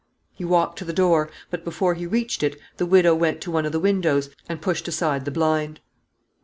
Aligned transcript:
He 0.33 0.43
walked 0.43 0.79
to 0.79 0.83
the 0.85 0.93
door; 0.93 1.29
but 1.51 1.63
before 1.63 1.93
he 1.93 2.07
reached 2.07 2.41
it 2.41 2.59
the 2.77 2.87
widow 2.87 3.13
went 3.13 3.39
to 3.41 3.51
one 3.51 3.67
of 3.67 3.71
the 3.71 3.79
windows, 3.79 4.31
and 4.49 4.59
pushed 4.59 4.87
aside 4.87 5.25
the 5.25 5.29
blind. 5.29 5.79